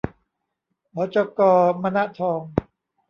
[0.93, 1.39] หจก.
[1.81, 2.41] มนทอง